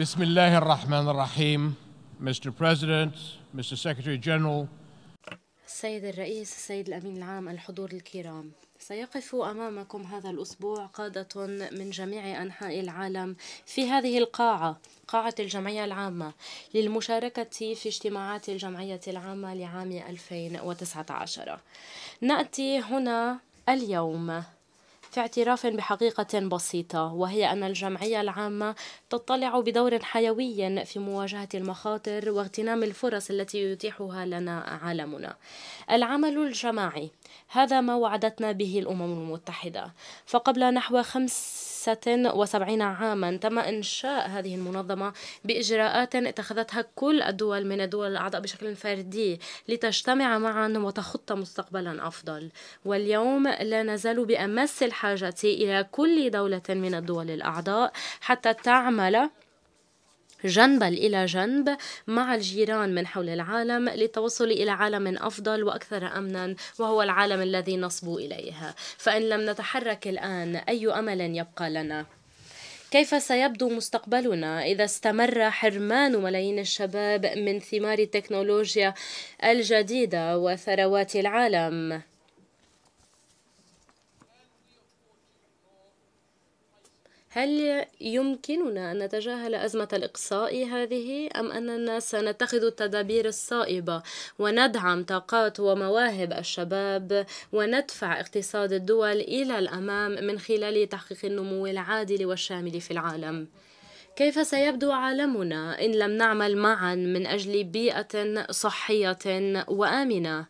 [0.00, 1.76] Bismillah ar-Rahman ar-Rahim,
[2.22, 2.50] Mr.
[2.50, 3.12] President,
[3.54, 3.76] Mr.
[3.76, 4.66] Secretary General.
[5.66, 12.80] السيد الرئيس السيد الأمين العام الحضور الكرام سيقف أمامكم هذا الأسبوع قادة من جميع أنحاء
[12.80, 13.36] العالم
[13.66, 16.32] في هذه القاعة قاعة الجمعية العامة
[16.74, 21.60] للمشاركة في اجتماعات الجمعية العامة لعام 2019
[22.20, 23.38] نأتي هنا
[23.68, 24.42] اليوم
[25.10, 28.74] في اعتراف بحقيقة بسيطة وهي أن الجمعية العامة
[29.10, 35.36] تطلع بدور حيوي في مواجهة المخاطر واغتنام الفرص التي يتيحها لنا عالمنا.
[35.90, 37.10] العمل الجماعي
[37.48, 39.92] هذا ما وعدتنا به الأمم المتحدة
[40.26, 45.12] فقبل نحو خمس 76 عاما تم إنشاء هذه المنظمة
[45.44, 52.50] بإجراءات اتخذتها كل الدول من الدول الأعضاء بشكل فردي لتجتمع معا وتخط مستقبلا أفضل.
[52.84, 59.30] واليوم لا نزال بأمس الحاجة إلى كل دولة من الدول الأعضاء حتى تعمل
[60.44, 61.76] جنبا إلى جنب
[62.06, 68.18] مع الجيران من حول العالم للتوصل إلى عالم أفضل وأكثر أمنا وهو العالم الذي نصبو
[68.18, 72.06] إليه فإن لم نتحرك الآن أي أمل يبقى لنا
[72.90, 78.94] كيف سيبدو مستقبلنا إذا استمر حرمان ملايين الشباب من ثمار التكنولوجيا
[79.44, 82.02] الجديدة وثروات العالم؟
[87.32, 94.02] هل يمكننا أن نتجاهل أزمة الإقصاء هذه أم أننا سنتخذ التدابير الصائبة
[94.38, 102.80] وندعم طاقات ومواهب الشباب وندفع اقتصاد الدول إلى الأمام من خلال تحقيق النمو العادل والشامل
[102.80, 103.48] في العالم؟
[104.16, 109.18] كيف سيبدو عالمنا إن لم نعمل معا من أجل بيئة صحية
[109.68, 110.46] وآمنة؟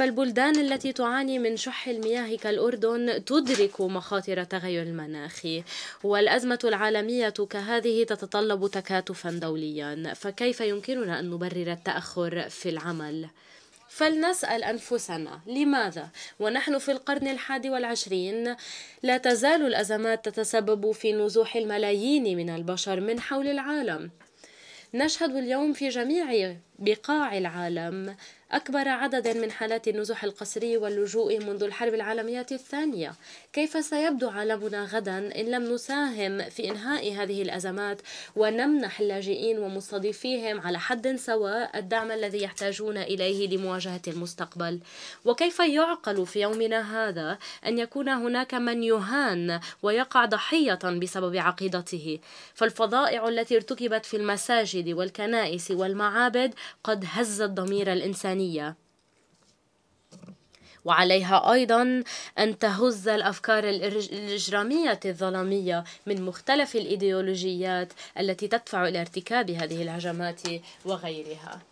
[0.00, 5.46] فالبلدان التي تعاني من شح المياه كالأردن تدرك مخاطر تغير المناخ
[6.04, 13.28] والأزمة العالمية كهذه تتطلب تكاتفا دوليا فكيف يمكننا أن نبرر التأخر في العمل؟
[13.88, 16.08] فلنسأل أنفسنا لماذا
[16.40, 18.56] ونحن في القرن الحادي والعشرين
[19.02, 24.10] لا تزال الأزمات تتسبب في نزوح الملايين من البشر من حول العالم
[24.94, 26.32] نشهد اليوم في جميع
[26.80, 28.16] بقاع العالم.
[28.52, 33.14] أكبر عدد من حالات النزوح القسري واللجوء منذ الحرب العالمية الثانية.
[33.52, 38.00] كيف سيبدو عالمنا غدا إن لم نساهم في إنهاء هذه الأزمات
[38.36, 44.80] ونمنح اللاجئين ومستضيفيهم على حد سواء الدعم الذي يحتاجون إليه لمواجهة المستقبل؟
[45.24, 52.18] وكيف يعقل في يومنا هذا أن يكون هناك من يهان ويقع ضحية بسبب عقيدته؟
[52.54, 56.54] فالفظائع التي ارتكبت في المساجد والكنائس والمعابد
[56.84, 58.76] قد هزت ضمير الإنسانية.
[60.84, 62.04] وعليها أيضا
[62.38, 70.40] أن تهز الأفكار الإجرامية الظلامية من مختلف الإيديولوجيات التي تدفع إلى ارتكاب هذه الهجمات
[70.84, 71.69] وغيرها.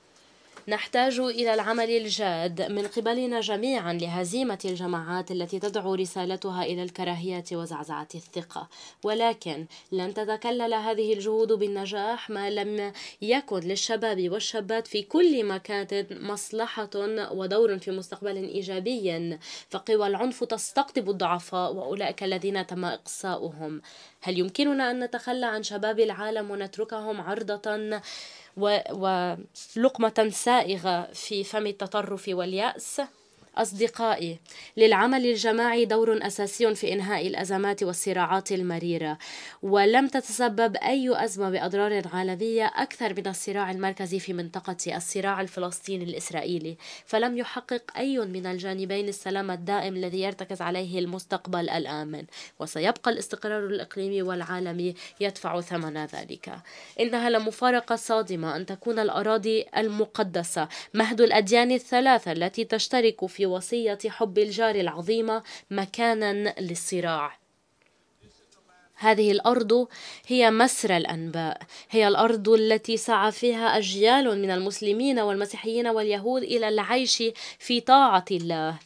[0.68, 8.08] نحتاج إلى العمل الجاد من قبلنا جميعا لهزيمة الجماعات التي تدعو رسالتها إلى الكراهية وزعزعة
[8.14, 8.68] الثقة.
[9.04, 12.92] ولكن لن تتكلل هذه الجهود بالنجاح ما لم
[13.22, 16.90] يكن للشباب والشابات في كل مكان مصلحة
[17.32, 19.38] ودور في مستقبل إيجابي.
[19.70, 23.82] فقوى العنف تستقطب الضعفاء وأولئك الذين تم إقصاؤهم.
[24.20, 28.00] هل يمكننا أن نتخلى عن شباب العالم ونتركهم عرضة
[28.58, 33.00] ولقمة سائغة في فم التطرف واليأس.
[33.58, 34.38] أصدقائي
[34.76, 39.18] للعمل الجماعي دور أساسي في إنهاء الأزمات والصراعات المريرة.
[39.62, 46.76] ولم تتسبب أي أزمة بأضرار عالمية أكثر من الصراع المركزي في منطقة الصراع الفلسطيني الإسرائيلي.
[47.06, 52.24] فلم يحقق أي من الجانبين السلام الدائم الذي يرتكز عليه المستقبل الآمن.
[52.58, 56.52] وسيبقى الاستقرار الإقليمي والعالمي يدفع ثمن ذلك.
[57.00, 64.38] إنها لمفارقة صادمة أن تكون الأراضي المقدسة مهد الأديان الثلاثة التي تشترك في وصية حب
[64.38, 67.38] الجار العظيمة مكانا للصراع.
[68.94, 69.88] هذه الأرض
[70.26, 71.62] هي مسرى الأنباء.
[71.90, 77.22] هي الأرض التي سعى فيها أجيال من المسلمين والمسيحيين واليهود إلى العيش
[77.58, 78.78] في طاعة الله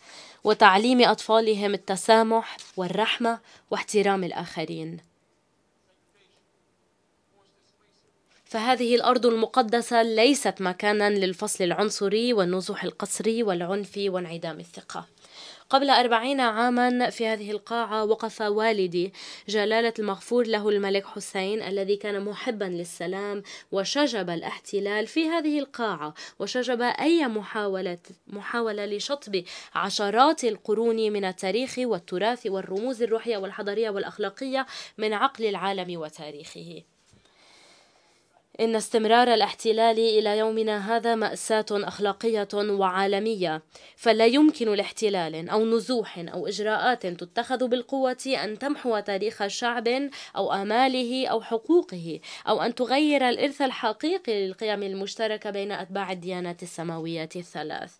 [0.45, 3.39] وتعليم أطفالهم التسامح والرحمة
[3.71, 5.12] واحترام الآخرين.
[8.53, 15.07] فهذه الأرض المقدسة ليست مكانا للفصل العنصري والنزوح القسري والعنف وانعدام الثقة.
[15.71, 19.13] قبل أربعين عاما في هذه القاعة وقف والدي
[19.49, 26.83] جلالة المغفور له الملك حسين الذي كان محبا للسلام وشجب الاحتلال في هذه القاعة وشجب
[26.83, 29.43] أي محاولة محاولة لشطب
[29.75, 34.67] عشرات القرون من التاريخ والتراث والرموز الروحية والحضارية والأخلاقية
[34.99, 36.83] من عقل العالم وتاريخه.
[38.61, 43.63] إن استمرار الاحتلال إلى يومنا هذا مأساة أخلاقية وعالمية،
[43.97, 49.89] فلا يمكن لاحتلال أو نزوح أو إجراءات تتخذ بالقوة أن تمحو تاريخ شعب
[50.37, 57.29] أو آماله أو حقوقه، أو أن تغير الإرث الحقيقي للقيم المشتركة بين أتباع الديانات السماوية
[57.37, 57.93] الثلاث،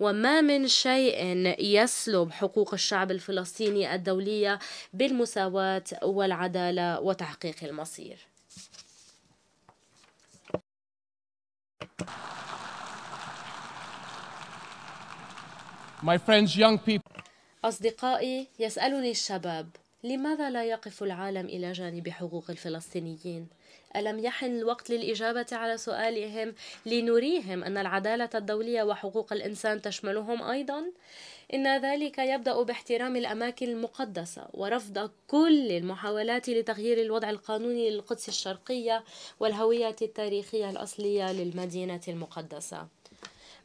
[0.00, 1.16] وما من شيء
[1.58, 4.58] يسلب حقوق الشعب الفلسطيني الدولية
[4.92, 8.35] بالمساواة والعدالة وتحقيق المصير.
[16.02, 17.10] My friends, young people.
[17.64, 19.68] أصدقائي يسألني الشباب
[20.06, 23.48] لماذا لا يقف العالم إلى جانب حقوق الفلسطينيين؟
[23.96, 26.54] ألم يحن الوقت للإجابة على سؤالهم
[26.86, 30.84] لنريهم أن العدالة الدولية وحقوق الإنسان تشملهم أيضا؟
[31.54, 39.04] إن ذلك يبدأ باحترام الأماكن المقدسة ورفض كل المحاولات لتغيير الوضع القانوني للقدس الشرقية
[39.40, 42.95] والهوية التاريخية الأصلية للمدينة المقدسة.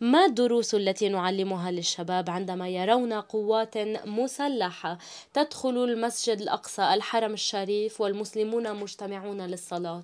[0.02, 3.78] ما الدروس التي نعلمها للشباب عندما يرون قوات
[4.08, 4.98] مسلحة
[5.34, 10.04] تدخل المسجد الأقصى الحرم الشريف والمسلمون مجتمعون للصلاة؟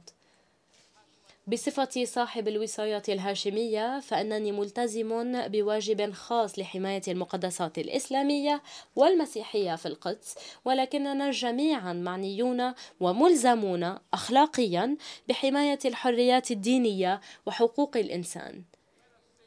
[1.47, 8.61] بصفتي صاحب الوصاية الهاشمية فإنني ملتزم بواجب خاص لحماية المقدسات الإسلامية
[8.95, 10.35] والمسيحية في القدس
[10.65, 14.97] ولكننا جميعا معنيون وملزمون أخلاقيا
[15.29, 18.63] بحماية الحريات الدينية وحقوق الإنسان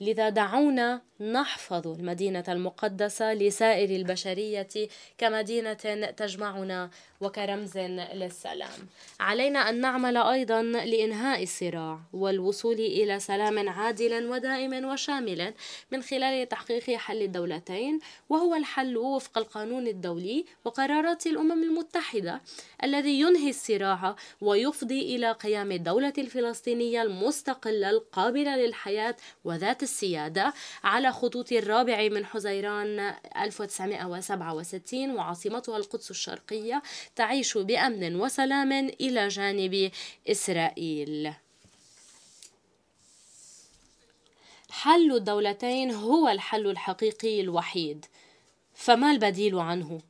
[0.00, 4.69] لذا دعونا نحفظ المدينة المقدسة لسائر البشرية
[5.19, 5.73] كمدينة
[6.17, 8.70] تجمعنا وكرمز للسلام.
[9.20, 15.55] علينا أن نعمل أيضا لإنهاء الصراع والوصول إلى سلام عادل ودائم وشامل
[15.93, 17.99] من خلال تحقيق حل الدولتين
[18.29, 22.41] وهو الحل وفق القانون الدولي وقرارات الأمم المتحدة
[22.85, 30.55] الذي ينهي الصراع ويفضي إلى قيام الدولة الفلسطينية المستقلة القابلة للحياة وذات السيادة
[30.85, 36.83] على خطوط الرابع من حزيران 1967 وعاصمتها القدس الشرقية
[37.17, 39.91] تعيش بأمن وسلام إلى جانب
[40.29, 41.33] إسرائيل.
[44.71, 48.07] حل الدولتين هو الحل الحقيقي الوحيد،
[48.75, 50.01] فما البديل عنه؟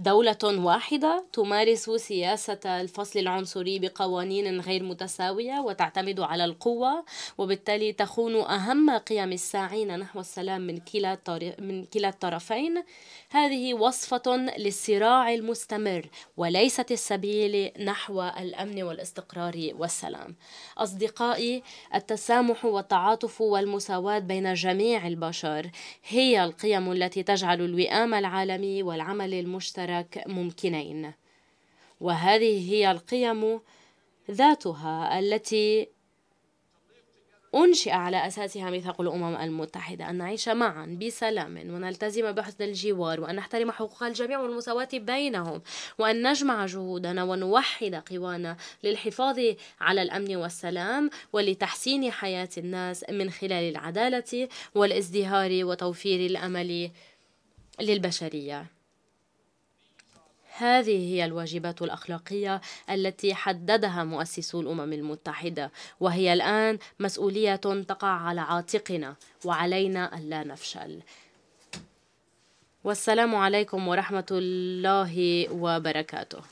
[0.00, 7.04] دولة واحدة تمارس سياسة الفصل العنصري بقوانين غير متساوية وتعتمد على القوة
[7.38, 11.18] وبالتالي تخون أهم قيم الساعين نحو السلام من كلا
[11.58, 12.82] من كلا الطرفين
[13.30, 16.06] هذه وصفة للصراع المستمر
[16.36, 20.36] وليست السبيل نحو الأمن والاستقرار والسلام.
[20.78, 21.62] أصدقائي
[21.94, 25.70] التسامح والتعاطف والمساواة بين جميع البشر
[26.08, 31.12] هي القيم التي تجعل الوئام العالمي والعمل المشترك المشترك ممكنين.
[32.00, 33.60] وهذه هي القيم
[34.30, 35.88] ذاتها التي
[37.54, 40.10] أنشئ على أساسها ميثاق الأمم المتحدة.
[40.10, 45.62] أن نعيش معا بسلام ونلتزم بحسن الجوار وأن نحترم حقوق الجميع والمساواة بينهم
[45.98, 49.40] وأن نجمع جهودنا ونوحد قوانا للحفاظ
[49.80, 56.90] على الأمن والسلام ولتحسين حياة الناس من خلال العدالة والازدهار وتوفير الأمل
[57.80, 58.77] للبشرية.
[60.58, 62.60] هذه هي الواجبات الأخلاقية
[62.90, 71.02] التي حددها مؤسسو الأمم المتحدة وهي الآن مسؤولية تقع على عاتقنا وعلينا ألا نفشل.
[72.84, 76.42] والسلام عليكم ورحمة الله وبركاته.